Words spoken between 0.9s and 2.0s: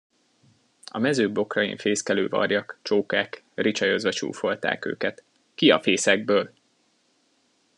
A mező bokrain